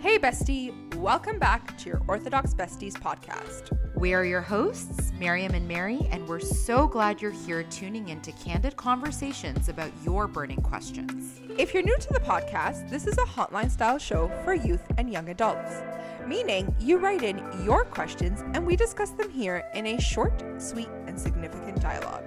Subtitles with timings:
[0.00, 3.76] Hey, bestie, welcome back to your Orthodox Besties podcast.
[3.96, 8.32] We are your hosts, Miriam and Mary, and we're so glad you're here tuning into
[8.32, 11.40] candid conversations about your burning questions.
[11.58, 15.10] If you're new to the podcast, this is a hotline style show for youth and
[15.12, 15.82] young adults,
[16.26, 20.88] meaning you write in your questions and we discuss them here in a short, sweet,
[21.06, 22.24] and significant dialogue.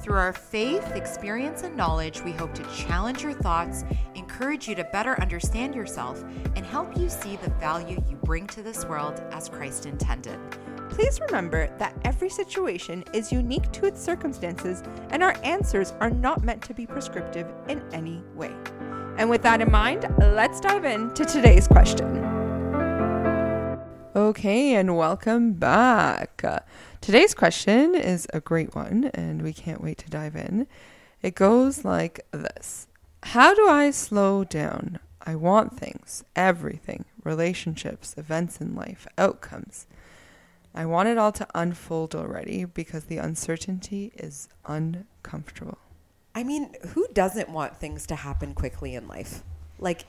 [0.00, 3.84] Through our faith, experience, and knowledge, we hope to challenge your thoughts,
[4.14, 6.22] encourage you to better understand yourself,
[6.54, 10.38] and help you see the value you bring to this world as Christ intended.
[10.90, 16.44] Please remember that every situation is unique to its circumstances, and our answers are not
[16.44, 18.54] meant to be prescriptive in any way.
[19.18, 22.25] And with that in mind, let's dive into today's question.
[24.16, 26.42] Okay, and welcome back.
[27.02, 30.66] Today's question is a great one, and we can't wait to dive in.
[31.20, 32.86] It goes like this
[33.24, 35.00] How do I slow down?
[35.20, 39.86] I want things, everything, relationships, events in life, outcomes.
[40.74, 45.76] I want it all to unfold already because the uncertainty is uncomfortable.
[46.34, 49.42] I mean, who doesn't want things to happen quickly in life?
[49.78, 50.06] Like,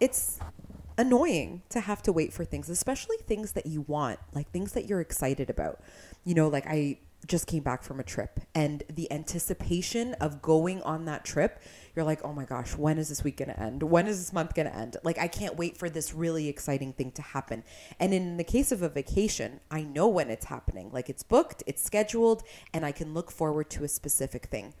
[0.00, 0.40] it's
[0.96, 4.86] annoying to have to wait for things, especially things that you want, like things that
[4.86, 5.80] you're excited about.
[6.24, 10.82] You know, like I just came back from a trip and the anticipation of going
[10.82, 11.60] on that trip,
[11.94, 13.82] you're like, oh my gosh, when is this week going to end?
[13.82, 14.96] When is this month going to end?
[15.04, 17.64] Like, I can't wait for this really exciting thing to happen.
[17.98, 20.90] And in the case of a vacation, I know when it's happening.
[20.92, 22.42] Like, it's booked, it's scheduled,
[22.72, 24.74] and I can look forward to a specific thing.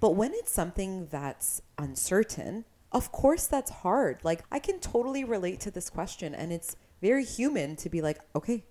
[0.00, 2.64] But when it's something that's uncertain,
[2.96, 4.20] of course that's hard.
[4.22, 8.18] Like, I can totally relate to this question, and it's very human to be like,
[8.34, 8.64] okay,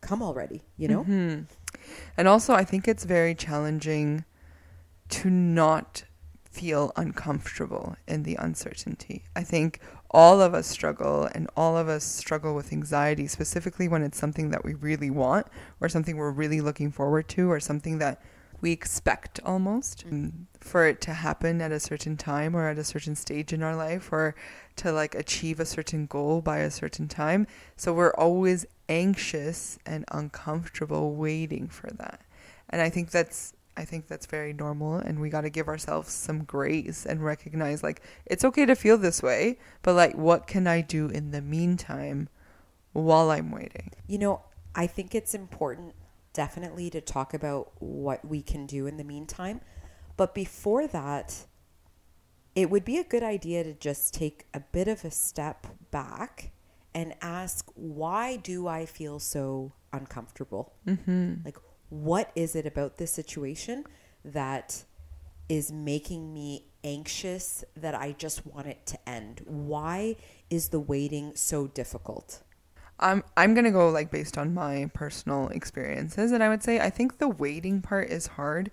[0.00, 1.02] come already, you know?
[1.02, 1.42] Mm-hmm.
[2.16, 4.24] And also, I think it's very challenging
[5.08, 6.04] to not
[6.44, 9.24] feel uncomfortable in the uncertainty.
[9.34, 9.80] I think
[10.12, 14.50] all of us struggle and all of us struggle with anxiety, specifically when it's something
[14.50, 15.48] that we really want
[15.80, 18.22] or something we're really looking forward to or something that
[18.64, 20.12] we expect almost mm.
[20.12, 23.62] Mm, for it to happen at a certain time or at a certain stage in
[23.62, 24.34] our life or
[24.76, 27.46] to like achieve a certain goal by a certain time.
[27.76, 32.22] So we're always anxious and uncomfortable waiting for that.
[32.70, 36.10] And I think that's I think that's very normal and we got to give ourselves
[36.10, 40.66] some grace and recognize like it's okay to feel this way, but like what can
[40.66, 42.30] I do in the meantime
[42.94, 43.90] while I'm waiting?
[44.06, 44.40] You know,
[44.74, 45.92] I think it's important
[46.34, 49.62] definitely to talk about what we can do in the meantime.
[50.16, 51.46] But before that,
[52.54, 56.52] it would be a good idea to just take a bit of a step back
[56.94, 60.74] and ask, why do I feel so uncomfortable?
[60.86, 61.36] Mm-hmm.
[61.44, 61.56] Like,
[61.88, 63.84] what is it about this situation
[64.24, 64.84] that
[65.48, 69.42] is making me anxious that I just want it to end?
[69.46, 70.16] Why
[70.50, 72.42] is the waiting so difficult?
[73.00, 76.90] I'm I'm gonna go like based on my personal experiences, and I would say I
[76.90, 78.70] think the waiting part is hard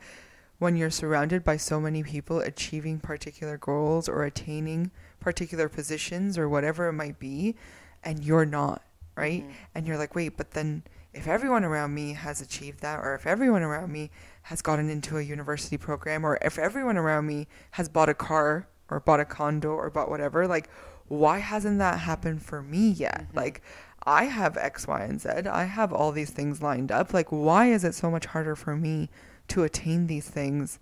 [0.60, 6.48] when you're surrounded by so many people achieving particular goals or attaining particular positions or
[6.48, 7.56] whatever it might be,
[8.04, 8.84] and you're not
[9.18, 9.52] right, Mhm.
[9.76, 10.84] and you're like, wait, but then
[11.14, 14.12] if everyone around me has achieved that, or if everyone around me
[14.44, 18.68] has gotten into a university program, or if everyone around me has bought a car
[18.90, 20.70] or bought a condo or bought whatever, like
[21.08, 23.26] why hasn't that happened for me yet?
[23.32, 23.36] Mhm.
[23.36, 23.62] Like
[24.04, 25.30] I have X, Y, and Z.
[25.30, 27.14] I have all these things lined up.
[27.14, 29.10] Like, why is it so much harder for me
[29.50, 30.80] to attain these things?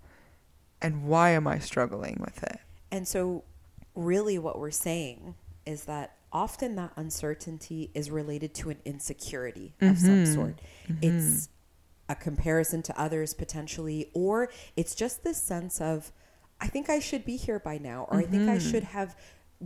[0.80, 2.60] And why am I struggling with it?
[2.90, 3.44] And so,
[3.94, 5.34] really, what we're saying
[5.66, 10.34] is that often that uncertainty is related to an insecurity of some Mhm.
[10.34, 10.60] sort.
[11.02, 11.48] It's
[12.08, 16.12] a comparison to others potentially, or it's just this sense of,
[16.60, 18.70] I think I should be here by now, or I think I Mhm.
[18.70, 19.16] should have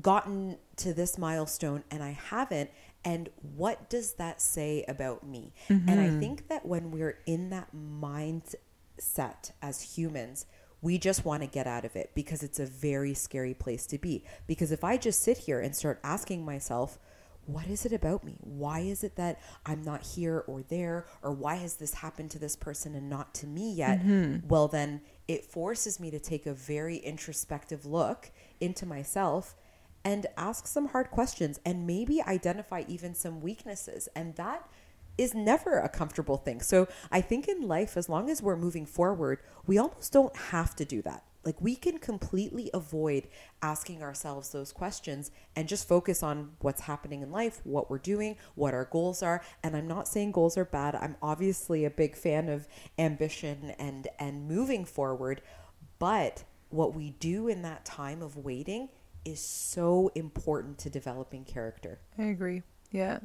[0.00, 2.70] gotten to this milestone and I haven't.
[3.04, 5.52] And what does that say about me?
[5.68, 6.20] And I Mhm.
[6.20, 10.46] think that when we're in that mindset as humans,
[10.80, 13.98] we just want to get out of it because it's a very scary place to
[13.98, 14.24] be.
[14.46, 16.98] Because if I just sit here and start asking myself,
[17.46, 18.38] what is it about me?
[18.40, 21.06] Why is it that I'm not here or there?
[21.22, 24.00] Or why has this happened to this person and not to me yet?
[24.48, 28.30] Well, then it forces me to take a very introspective look
[28.60, 29.54] into myself
[30.04, 34.08] and ask some hard questions and maybe identify even some weaknesses.
[34.14, 34.68] And that
[35.16, 36.60] is never a comfortable thing.
[36.60, 40.74] So I think in life, as long as we're moving forward, we almost don't have
[40.76, 41.24] to do that.
[41.44, 43.28] Like we can completely avoid
[43.60, 48.36] asking ourselves those questions and just focus on what's happening in life, what we're doing,
[48.54, 49.42] what our goals are.
[49.62, 50.94] And I'm not saying goals are bad.
[50.94, 52.66] I'm obviously a big fan of
[52.98, 55.42] ambition and and moving forward,
[55.98, 58.88] but what we do in that time of waiting
[59.24, 62.00] is so important to developing character.
[62.18, 62.62] I agree.
[62.90, 63.18] Yeah.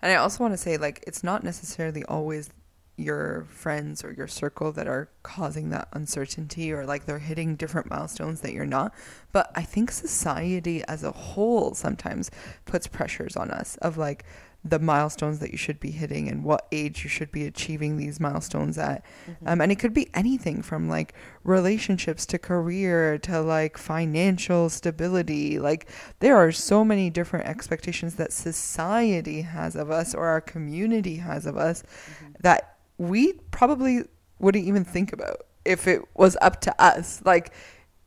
[0.00, 2.50] And I also want to say, like, it's not necessarily always
[2.96, 7.88] your friends or your circle that are causing that uncertainty or like they're hitting different
[7.88, 8.92] milestones that you're not.
[9.32, 12.30] But I think society as a whole sometimes
[12.66, 14.24] puts pressures on us of like,
[14.64, 18.20] the milestones that you should be hitting and what age you should be achieving these
[18.20, 19.04] milestones at.
[19.26, 19.48] Mm-hmm.
[19.48, 21.14] Um, and it could be anything from like
[21.44, 25.58] relationships to career to like financial stability.
[25.58, 31.16] Like there are so many different expectations that society has of us or our community
[31.16, 32.32] has of us mm-hmm.
[32.40, 34.02] that we probably
[34.38, 37.22] wouldn't even think about if it was up to us.
[37.24, 37.52] Like,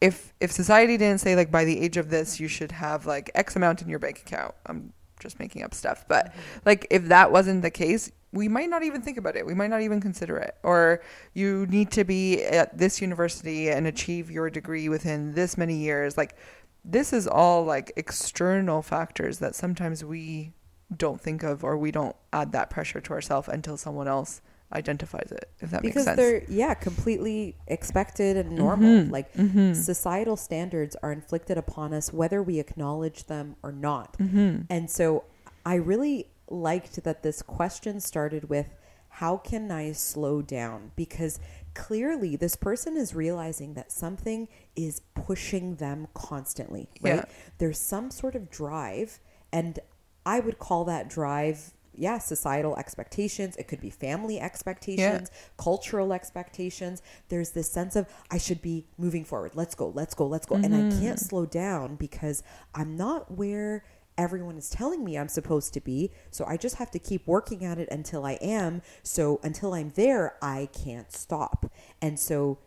[0.01, 3.31] if if society didn't say like by the age of this you should have like
[3.35, 4.91] X amount in your bank account, I'm
[5.23, 6.05] just making up stuff.
[6.07, 6.59] But mm-hmm.
[6.65, 9.45] like if that wasn't the case, we might not even think about it.
[9.45, 10.55] We might not even consider it.
[10.63, 11.01] Or
[11.33, 16.17] you need to be at this university and achieve your degree within this many years.
[16.17, 16.35] Like
[16.83, 20.51] this is all like external factors that sometimes we
[20.95, 24.41] don't think of or we don't add that pressure to ourselves until someone else
[24.73, 29.11] identifies it if that because makes sense they're yeah completely expected and normal mm-hmm.
[29.11, 29.73] like mm-hmm.
[29.73, 34.61] societal standards are inflicted upon us whether we acknowledge them or not mm-hmm.
[34.69, 35.23] and so
[35.65, 38.67] i really liked that this question started with
[39.09, 41.39] how can i slow down because
[41.73, 47.25] clearly this person is realizing that something is pushing them constantly right yeah.
[47.57, 49.19] there's some sort of drive
[49.51, 49.79] and
[50.25, 53.56] i would call that drive yeah, societal expectations.
[53.57, 55.40] It could be family expectations, yeah.
[55.57, 57.01] cultural expectations.
[57.30, 59.51] There's this sense of I should be moving forward.
[59.56, 60.56] Let's go, let's go, let's go.
[60.56, 60.66] Mm-hmm.
[60.66, 61.25] And I can't mm-hmm.
[61.25, 62.44] slow down because
[62.74, 63.84] I'm not where
[64.18, 66.12] everyone is telling me I'm supposed to be.
[66.30, 68.81] So I just have to keep working at it until I am.
[69.01, 71.72] So until I'm there, I can't stop.
[72.01, 72.60] And so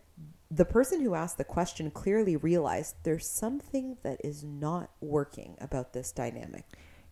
[0.51, 5.93] the person who asked the question clearly realized there's something that is not working about
[5.93, 6.65] this dynamic.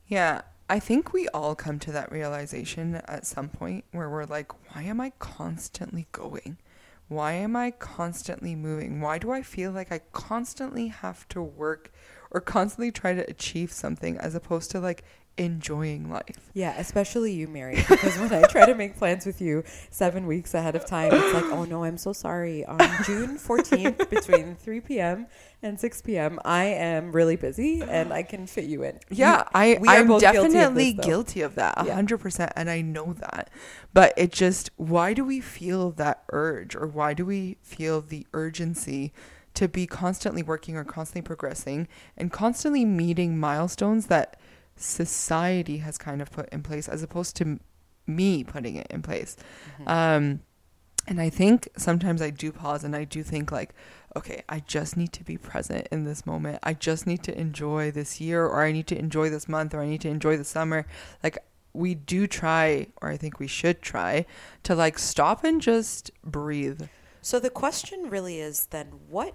[0.06, 4.50] Yeah, I think we all come to that realization at some point where we're like,
[4.72, 6.56] why am I constantly going?
[7.08, 9.02] Why am I constantly moving?
[9.02, 11.92] Why do I feel like I constantly have to work
[12.30, 15.04] or constantly try to achieve something as opposed to like
[15.36, 16.50] enjoying life.
[16.52, 20.54] Yeah, especially you, Mary, because when I try to make plans with you seven weeks
[20.54, 22.64] ahead of time, it's like, oh no, I'm so sorry.
[22.64, 25.26] On June 14th, between 3 p.m.
[25.62, 29.00] and 6 p.m., I am really busy and I can fit you in.
[29.10, 32.38] Yeah, I, I'm definitely guilty of, this, guilty of that, 100%.
[32.38, 32.52] Yeah.
[32.56, 33.50] And I know that.
[33.92, 38.26] But it just, why do we feel that urge or why do we feel the
[38.32, 39.12] urgency?
[39.54, 44.36] To be constantly working or constantly progressing and constantly meeting milestones that
[44.76, 47.58] society has kind of put in place as opposed to
[48.06, 49.36] me putting it in place.
[49.78, 49.88] Mm-hmm.
[49.88, 50.40] Um,
[51.06, 53.74] and I think sometimes I do pause and I do think like,
[54.16, 56.60] okay, I just need to be present in this moment.
[56.62, 59.80] I just need to enjoy this year or I need to enjoy this month or
[59.80, 60.86] I need to enjoy the summer.
[61.22, 61.38] Like
[61.74, 64.24] we do try or I think we should try
[64.62, 66.82] to like stop and just breathe.
[67.20, 69.34] So the question really is then what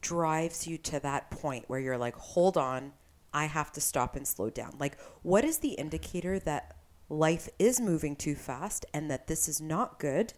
[0.00, 2.92] drives you to that point where you're like, hold on,
[3.34, 4.76] I have to stop and slow down?
[4.78, 6.76] Like, what is the indicator that
[7.08, 10.32] life is moving too fast and that this is not good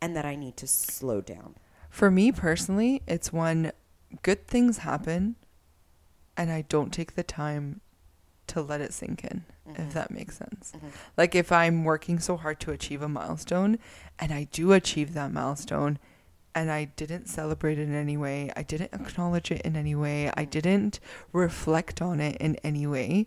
[0.00, 1.56] and that I need to slow down?
[1.90, 3.72] For me personally, it's when
[4.22, 5.36] good things happen
[6.36, 7.80] and I don't take the time
[8.46, 9.82] to let it sink in, mm-hmm.
[9.82, 10.72] if that makes sense.
[10.74, 10.88] Mm-hmm.
[11.16, 13.78] Like if I'm working so hard to achieve a milestone
[14.18, 15.98] and I do achieve that milestone
[16.54, 18.50] and I didn't celebrate it in any way.
[18.56, 20.30] I didn't acknowledge it in any way.
[20.36, 21.00] I didn't
[21.32, 23.26] reflect on it in any way.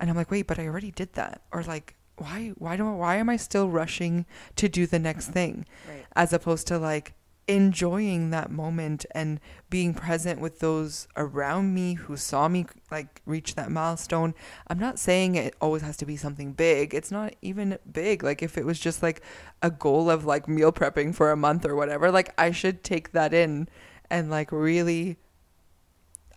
[0.00, 1.42] And I'm like, wait, but I already did that.
[1.52, 4.26] Or like, why why do I, why am I still rushing
[4.56, 5.66] to do the next thing?
[5.88, 6.04] Right.
[6.14, 7.14] As opposed to like
[7.46, 13.54] enjoying that moment and being present with those around me who saw me like reach
[13.54, 14.34] that milestone.
[14.68, 16.94] I'm not saying it always has to be something big.
[16.94, 18.22] It's not even big.
[18.22, 19.22] Like if it was just like
[19.62, 23.12] a goal of like meal prepping for a month or whatever, like I should take
[23.12, 23.68] that in
[24.10, 25.18] and like really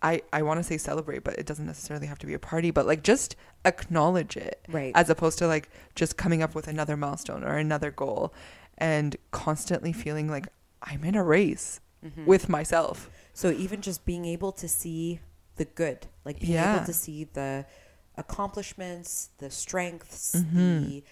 [0.02, 2.70] I, I want to say celebrate, but it doesn't necessarily have to be a party,
[2.70, 3.34] but like just
[3.64, 4.64] acknowledge it.
[4.68, 4.92] Right.
[4.94, 8.32] As opposed to like just coming up with another milestone or another goal
[8.76, 10.46] and constantly feeling like
[10.82, 12.26] I'm in a race mm-hmm.
[12.26, 13.10] with myself.
[13.32, 15.20] So even just being able to see
[15.56, 16.76] the good, like being yeah.
[16.76, 17.66] able to see the
[18.16, 20.84] accomplishments, the strengths, mm-hmm.
[20.84, 21.04] the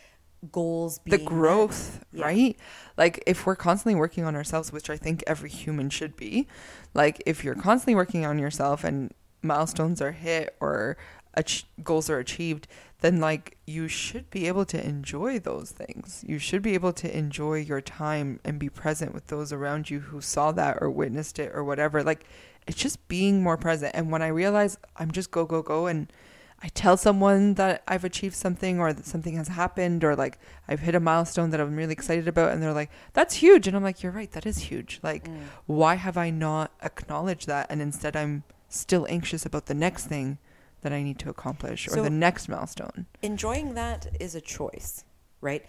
[0.53, 2.25] goals, the growth, yeah.
[2.25, 2.57] right?
[2.97, 6.47] Like if we're constantly working on ourselves, which I think every human should be,
[6.95, 10.97] like if you're constantly working on yourself and milestones are hit or
[11.37, 12.67] ach- goals are achieved,
[13.01, 16.25] then like you should be able to enjoy those things.
[16.27, 20.01] You should be able to enjoy your time and be present with those around you
[20.01, 22.03] who saw that or witnessed it or whatever.
[22.03, 22.25] Like
[22.67, 23.93] it's just being more present.
[23.95, 26.11] And when I realize I'm just go, go, go, and
[26.63, 30.81] I tell someone that I've achieved something or that something has happened or like I've
[30.81, 33.67] hit a milestone that I'm really excited about, and they're like, that's huge.
[33.69, 34.99] And I'm like, you're right, that is huge.
[35.03, 35.41] Like, Mm.
[35.67, 37.67] why have I not acknowledged that?
[37.69, 40.39] And instead, I'm still anxious about the next thing
[40.83, 43.07] that I need to accomplish or So- the next milestone.
[43.23, 45.05] enjoying that is a choice,
[45.41, 45.65] right?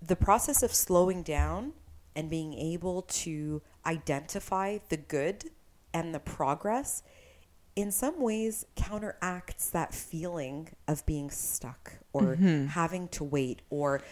[0.00, 1.72] The process of slowing down
[2.14, 5.50] and being able to identify the good
[5.92, 7.02] and the progress
[7.78, 12.66] in some ways counteracts that feeling of being stuck or mm-hmm.
[12.66, 14.02] having to wait or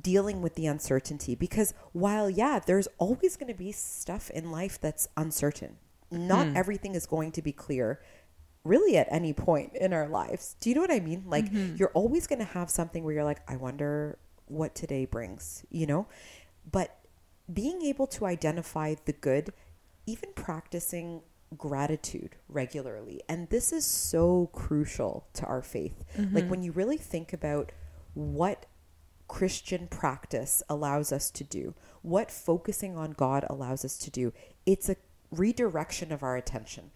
[0.00, 4.80] dealing with the uncertainty because while yeah there's always going to be stuff in life
[4.80, 5.76] that's uncertain
[6.10, 6.56] not mm.
[6.56, 8.00] everything is going to be clear
[8.64, 10.56] really at any point in our lives.
[10.60, 11.24] Do you know what I mean?
[11.26, 11.76] Like mm-hmm.
[11.76, 15.86] you're always going to have something where you're like, I wonder what today brings, you
[15.86, 16.06] know?
[16.70, 16.98] But
[17.52, 19.52] being able to identify the good,
[20.06, 21.22] even practicing
[21.56, 23.22] gratitude regularly.
[23.28, 26.04] And this is so crucial to our faith.
[26.16, 26.48] Like mm-hmm.
[26.48, 27.72] when you really think about
[28.14, 28.66] what
[29.26, 34.32] Christian practice allows us to do, what focusing on God allows us to do,
[34.66, 34.96] it's a
[35.30, 36.90] redirection of our attention.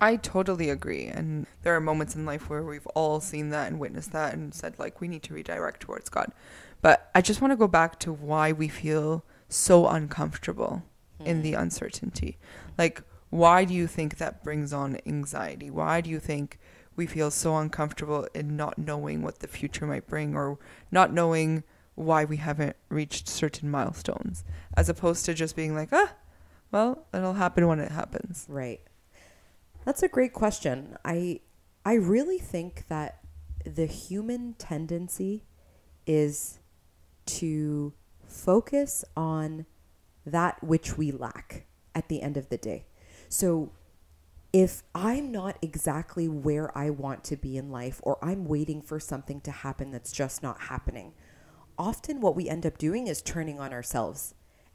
[0.00, 1.06] I totally agree.
[1.06, 4.54] And there are moments in life where we've all seen that and witnessed that and
[4.54, 6.32] said, like, we need to redirect towards God.
[6.80, 10.82] But I just want to go back to why we feel so uncomfortable
[11.24, 12.38] in the uncertainty.
[12.76, 15.70] Like, why do you think that brings on anxiety?
[15.70, 16.58] Why do you think
[16.96, 20.58] we feel so uncomfortable in not knowing what the future might bring or
[20.90, 21.64] not knowing
[21.94, 24.44] why we haven't reached certain milestones
[24.76, 26.12] as opposed to just being like, ah,
[26.70, 28.46] well, it'll happen when it happens.
[28.48, 28.80] Right.
[29.84, 30.96] That's a great question.
[31.04, 31.40] I
[31.84, 33.20] I really think that
[33.64, 35.44] the human tendency
[36.06, 36.58] is
[37.26, 37.94] to
[38.26, 39.66] focus on
[40.26, 42.86] that which we lack at the end of the day.
[43.28, 43.72] So
[44.52, 48.98] if I'm not exactly where I want to be in life or I'm waiting for
[48.98, 51.12] something to happen that's just not happening,
[51.78, 54.34] often what we end up doing is turning on ourselves.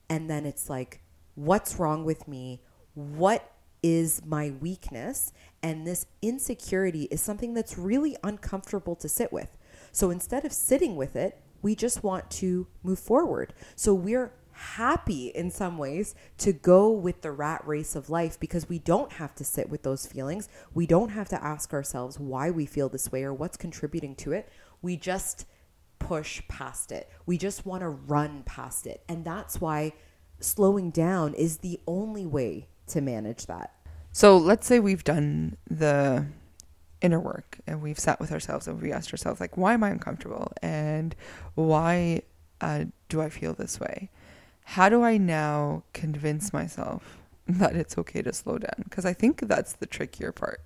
[0.10, 1.02] And then it's like,
[1.36, 2.62] what's wrong with me?
[2.94, 3.53] What
[3.84, 5.34] is my weakness?
[5.62, 9.58] And this insecurity is something that's really uncomfortable to sit with.
[9.92, 13.54] So instead of sitting with it, we just want to move forward.
[13.76, 18.70] So we're happy in some ways to go with the rat race of life because
[18.70, 20.48] we don't have to sit with those feelings.
[20.74, 24.32] We don't have to ask ourselves why we feel this way or what's contributing to
[24.32, 24.50] it.
[24.82, 25.46] We just
[26.00, 27.10] push past it.
[27.26, 29.04] We just want to run past it.
[29.08, 29.94] And that's why
[30.40, 33.72] slowing down is the only way to manage that.
[34.12, 36.26] So let's say we've done the
[37.02, 39.90] inner work and we've sat with ourselves and we asked ourselves like, why am I
[39.90, 41.16] uncomfortable and
[41.56, 42.22] why
[42.62, 44.10] uh, do I feel this way?
[44.66, 48.84] How do I now convince myself that it's okay to slow down?
[48.84, 50.62] Because I think that's the trickier part.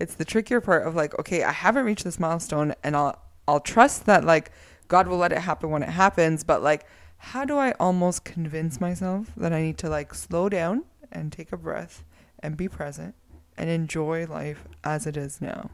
[0.00, 3.60] It's the trickier part of like, okay, I haven't reached this milestone and I'll I'll
[3.60, 4.50] trust that like
[4.88, 6.84] God will let it happen when it happens, but like
[7.18, 11.52] how do I almost convince myself that I need to like slow down and take
[11.52, 12.04] a breath
[12.40, 13.14] and be present
[13.56, 15.70] and enjoy life as it is now?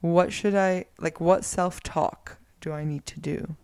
[0.00, 3.56] What should I like what self-talk do I need to do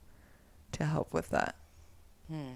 [0.72, 1.56] to help with that?
[2.28, 2.54] Hmm.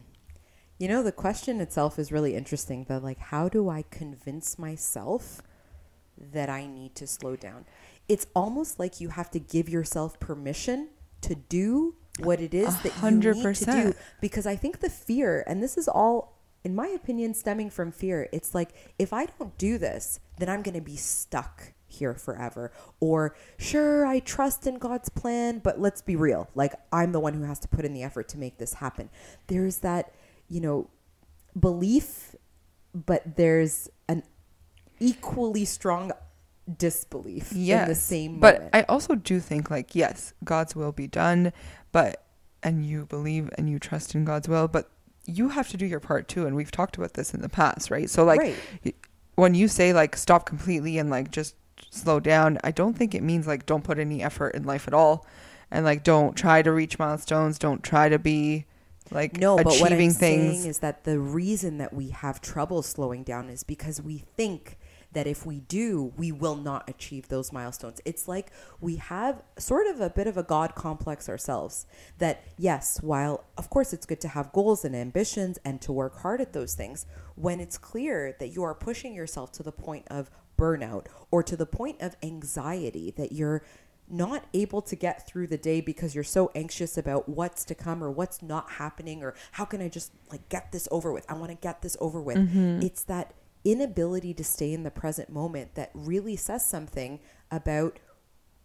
[0.78, 2.85] You know, the question itself is really interesting.
[2.85, 5.42] The like, how do I convince myself
[6.16, 7.64] that I need to slow down?
[8.08, 10.88] It's almost like you have to give yourself permission
[11.20, 13.23] to do what it is that you need
[13.56, 13.94] to do.
[14.20, 18.28] Because I think the fear, and this is all, in my opinion, stemming from fear.
[18.32, 22.70] It's like if I don't do this, then I'm going to be stuck here forever.
[23.00, 26.48] Or sure, I trust in God's plan, but let's be real.
[26.54, 29.10] Like I'm the one who has to put in the effort to make this happen.
[29.46, 30.14] There's that,
[30.48, 30.90] you know,
[31.58, 32.34] belief,
[32.94, 34.22] but there's an
[35.00, 36.12] equally strong
[36.76, 38.70] disbelief in the same but moment.
[38.74, 41.52] I also do think like yes, God's will be done,
[41.92, 42.24] but
[42.62, 44.90] and you believe and you trust in God's will, but
[45.28, 46.47] you have to do your part too.
[46.47, 48.08] And we've talked about this in the past, right?
[48.08, 48.94] So like Right.
[49.35, 51.54] when you say like stop completely and like just
[51.90, 54.94] slow down, I don't think it means like don't put any effort in life at
[54.94, 55.26] all,
[55.70, 58.64] and like don't try to reach milestones, don't try to be
[59.11, 60.56] like no, but what I'm achieving things.
[60.56, 64.77] saying is that the reason that we have trouble slowing down is because we think
[65.12, 68.00] that if we do, we will not achieve those milestones.
[68.04, 71.86] It's like we have sort of a bit of a God complex ourselves.
[72.18, 76.20] That, yes, while of course it's good to have goals and ambitions and to work
[76.20, 80.06] hard at those things, when it's clear that you are pushing yourself to the point
[80.10, 83.62] of burnout or to the point of anxiety, that you're
[84.10, 88.02] not able to get through the day because you're so anxious about what's to come
[88.02, 91.26] or what's not happening or how can I just like get this over with?
[91.30, 92.38] I want to get this over with.
[92.38, 92.82] Mm-hmm.
[92.82, 93.34] It's that
[93.70, 97.20] inability to stay in the present moment that really says something
[97.50, 97.98] about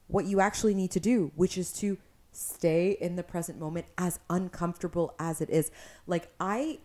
[0.08, 1.98] what you actually need to do, which is to
[2.32, 5.72] stay in the present moment as uncomfortable as it is.
[6.08, 6.80] Like, I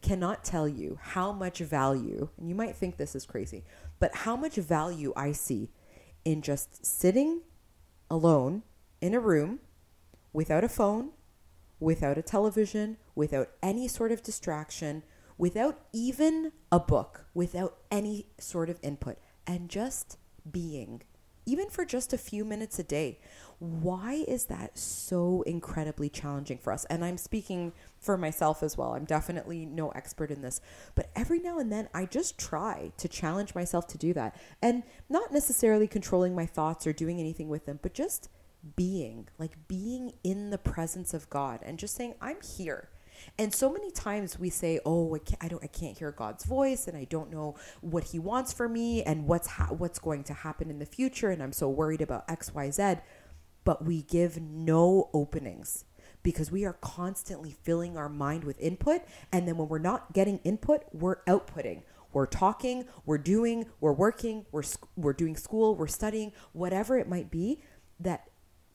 [0.00, 3.64] cannot tell you how much value, and you might think this is crazy,
[3.98, 5.70] but how much value I see
[6.24, 7.42] in just sitting
[8.10, 8.62] alone
[9.00, 9.60] in a room
[10.32, 11.10] without a phone,
[11.80, 15.02] without a television, without any sort of distraction,
[15.38, 19.16] without even a book, without any sort of input,
[19.46, 20.18] and just
[20.50, 21.02] being,
[21.46, 23.18] even for just a few minutes a day.
[23.60, 26.84] Why is that so incredibly challenging for us?
[26.84, 28.94] And I'm speaking for myself as well.
[28.94, 30.60] I'm definitely no expert in this,
[30.94, 34.36] but every now and then I just try to challenge myself to do that.
[34.62, 38.28] And not necessarily controlling my thoughts or doing anything with them, but just
[38.76, 42.90] being, like being in the presence of God and just saying, I'm here.
[43.38, 46.44] And so many times we say, "Oh, I can't, I don't, I can't hear God's
[46.44, 50.24] voice, and I don't know what He wants for me, and what's ha- what's going
[50.24, 52.96] to happen in the future, and I'm so worried about X, Y, Z."
[53.64, 55.84] But we give no openings
[56.22, 60.38] because we are constantly filling our mind with input, and then when we're not getting
[60.44, 61.82] input, we're outputting.
[62.12, 64.62] We're talking, we're doing, we're working, we're
[64.96, 67.62] we're doing school, we're studying, whatever it might be.
[68.00, 68.28] That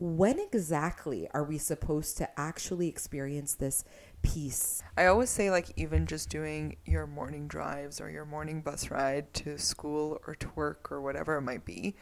[0.04, 3.86] when exactly are we supposed to actually experience this
[4.22, 4.84] peace?
[4.98, 9.34] I always say, like, even just doing your morning drives or your morning bus ride
[9.36, 11.96] to school or to work or whatever it might be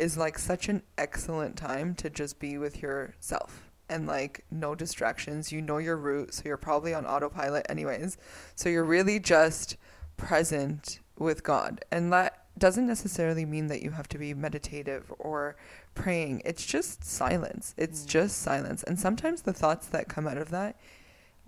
[0.00, 5.52] is like such an excellent time to just be with yourself and like no distractions.
[5.52, 8.18] You know your route, so you're probably on autopilot, anyways.
[8.56, 9.76] So you're really just
[10.16, 11.84] present with God.
[11.92, 15.56] And that doesn't necessarily mean that you have to be meditative or
[15.94, 16.42] praying.
[16.44, 17.74] It's just silence.
[17.76, 18.08] It's mm.
[18.08, 18.82] just silence.
[18.82, 20.76] And sometimes the thoughts that come out of that,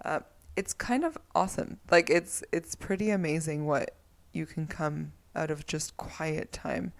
[0.05, 0.21] uh,
[0.57, 1.79] it's kind of awesome.
[1.91, 3.95] Like it's it's pretty amazing what
[4.33, 6.93] you can come out of just quiet time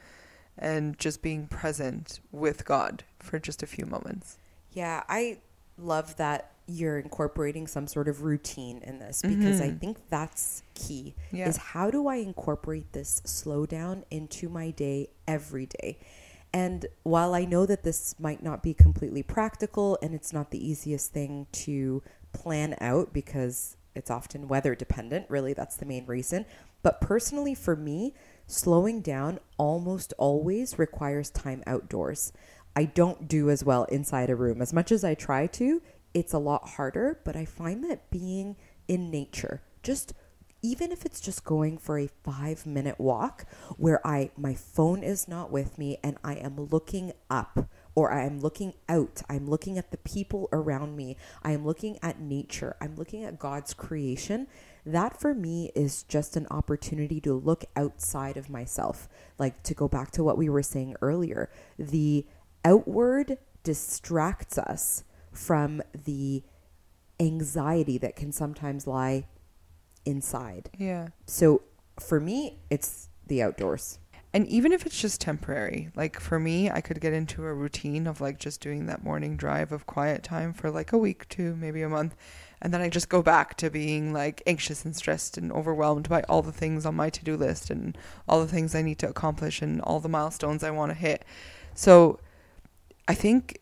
[0.59, 4.39] and just being present with God for just a few moments.
[4.73, 5.39] Yeah, I
[5.79, 9.71] love that you're incorporating some sort of routine in this because mm-hmm.
[9.71, 11.15] I think that's key.
[11.31, 11.49] Yeah.
[11.49, 15.99] Is how do I incorporate this slowdown into my day every day?
[16.53, 20.67] And while I know that this might not be completely practical and it's not the
[20.67, 22.03] easiest thing to
[22.33, 26.47] plan out because it's often weather dependent, really, that's the main reason.
[26.83, 28.15] But personally, for me,
[28.47, 32.33] slowing down almost always requires time outdoors.
[32.75, 34.61] I don't do as well inside a room.
[34.61, 35.81] As much as I try to,
[36.17, 38.57] it's a lot harder, but I find that being
[38.89, 40.15] in nature, just
[40.63, 43.45] even if it's just going for a 5 minute walk
[43.77, 48.25] where I my phone is not with me and I am looking up or I
[48.25, 52.77] am looking out, I'm looking at the people around me, I am looking at nature,
[52.81, 54.47] I'm looking at God's creation,
[54.87, 59.07] that for me is just an opportunity to look outside of myself.
[59.39, 62.25] Like to go back to what we were saying earlier, the
[62.65, 65.05] outward distracts us
[65.37, 66.43] from the
[67.21, 69.27] anxiety that can sometimes lie
[70.05, 70.71] inside.
[70.79, 71.09] Yeah.
[71.27, 71.63] So
[71.99, 73.99] for me, it's the outdoors.
[74.33, 78.07] And even if it's just temporary, like for me, I could get into a routine
[78.07, 81.57] of like just doing that morning drive of quiet time for like a week to
[81.57, 82.15] maybe a month.
[82.61, 86.23] And then I just go back to being like anxious and stressed and overwhelmed by
[86.23, 87.97] all the things on my to do list and
[88.29, 91.25] all the things I need to accomplish and all the milestones I want to hit.
[91.75, 92.21] So
[93.09, 93.61] I think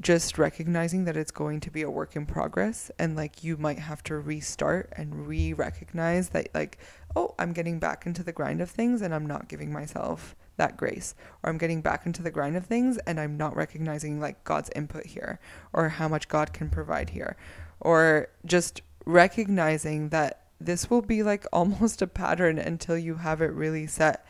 [0.00, 3.78] just recognizing that it's going to be a work in progress and like you might
[3.78, 6.78] have to restart and re-recognize that like
[7.16, 10.76] oh i'm getting back into the grind of things and i'm not giving myself that
[10.76, 11.14] grace.
[11.42, 14.70] Or i'm getting back into the grind of things and i'm not recognizing like god's
[14.76, 15.40] input here
[15.72, 17.36] or how much god can provide here.
[17.80, 23.52] Or just recognizing that this will be like almost a pattern until you have it
[23.52, 24.24] really set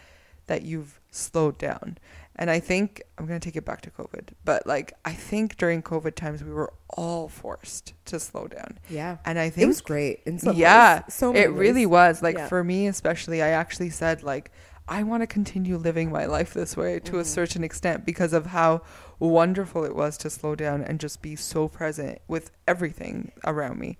[0.46, 1.98] that you've slowed down
[2.40, 5.58] and I think I'm going to take it back to COVID, but like I think
[5.58, 8.78] during COVID times we were all forced to slow down.
[8.88, 9.18] Yeah.
[9.26, 11.14] And I think it was great in some yeah, ways.
[11.14, 11.58] So it ways.
[11.58, 12.22] really was.
[12.22, 12.48] Like yeah.
[12.48, 14.52] for me especially, I actually said like
[14.88, 17.20] I want to continue living my life this way to mm-hmm.
[17.20, 18.82] a certain extent because of how
[19.18, 23.98] wonderful it was to slow down and just be so present with everything around me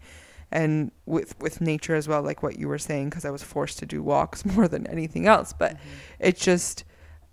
[0.51, 3.79] and with with nature as well like what you were saying because I was forced
[3.81, 5.89] to do walks more than anything else but mm-hmm.
[6.21, 6.85] it just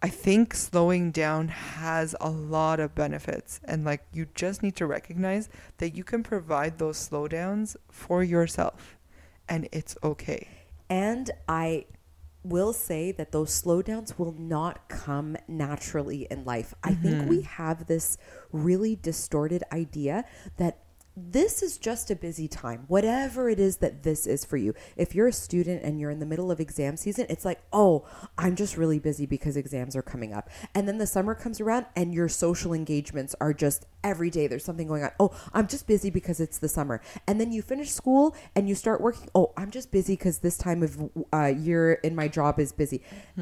[0.01, 3.59] I think slowing down has a lot of benefits.
[3.63, 8.97] And like you just need to recognize that you can provide those slowdowns for yourself
[9.49, 10.47] and it's okay.
[10.89, 11.85] And I
[12.43, 16.73] will say that those slowdowns will not come naturally in life.
[16.83, 17.01] I mm-hmm.
[17.01, 18.17] think we have this
[18.51, 20.23] really distorted idea
[20.57, 20.79] that
[21.19, 24.75] this is just a busy time, whatever it is that this is for you.
[24.95, 28.05] If you're a student and you're in the middle of exam season, it's like, oh,
[28.37, 30.47] I'm just really busy because exams are coming up.
[30.75, 34.45] And then the summer comes around and your social engagements are just every day.
[34.45, 35.11] There's something going on.
[35.19, 37.01] Oh, I'm just busy because it's the summer.
[37.25, 39.27] And then you finish school and you start working.
[39.33, 43.01] Oh, I'm just busy because this time of uh, year in my job is busy.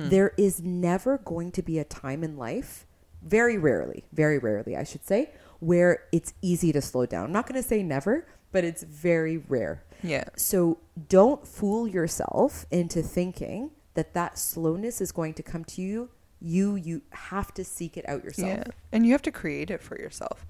[0.10, 2.86] There is never going to be a time in life,
[3.22, 7.26] very rarely, very rarely, I should say, where it's easy to slow down.
[7.26, 9.84] I'm not going to say never, but it's very rare.
[10.04, 10.26] Yeah.
[10.36, 16.10] So don't fool yourself into thinking that that slowness is going to come to you.
[16.42, 18.50] You you have to seek it out yourself.
[18.50, 20.46] Yeah, and you have to create it for yourself.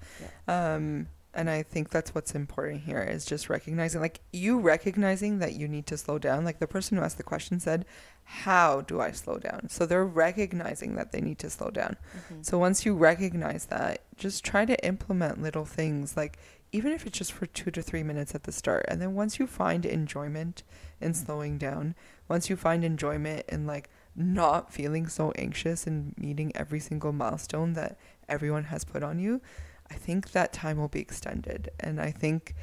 [0.46, 5.52] Um, and I think that's what's important here is just recognizing, like you recognizing that
[5.52, 6.44] you need to slow down.
[6.44, 7.84] Like the person who asked the question said,
[8.24, 11.98] "How do I slow down?" So they're recognizing that they need to slow down.
[12.16, 12.42] Mm-hmm.
[12.42, 16.38] So once you recognize that, just try to implement little things, like
[16.72, 19.38] even if it's just for two to three minutes at the start, and then once
[19.38, 20.62] you find enjoyment
[21.02, 21.24] in mm-hmm.
[21.24, 21.94] slowing down,
[22.28, 27.74] once you find enjoyment in like not feeling so anxious and meeting every single milestone
[27.74, 29.42] that everyone has put on you,
[29.90, 31.70] I think that time will be extended.
[31.80, 32.54] And I think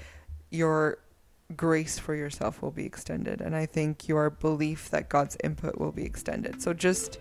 [0.51, 0.99] your
[1.55, 3.41] grace for yourself will be extended.
[3.41, 6.61] And I think your belief that God's input will be extended.
[6.61, 7.19] So just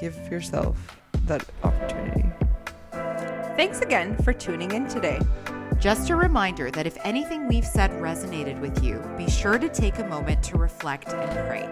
[0.00, 2.24] give yourself that opportunity.
[3.56, 5.20] Thanks again for tuning in today.
[5.78, 9.98] Just a reminder that if anything we've said resonated with you, be sure to take
[9.98, 11.68] a moment to reflect and pray.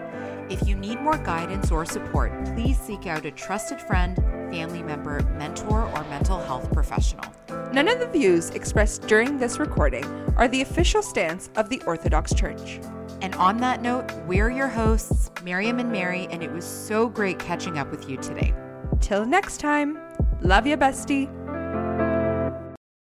[0.49, 4.17] If you need more guidance or support, please seek out a trusted friend,
[4.51, 7.25] family member, mentor, or mental health professional.
[7.71, 10.05] None of the views expressed during this recording
[10.37, 12.79] are the official stance of the Orthodox Church.
[13.21, 17.37] And on that note, we're your hosts, Miriam and Mary, and it was so great
[17.37, 18.53] catching up with you today.
[19.01, 19.99] Till next time,
[20.41, 21.29] love ya, bestie.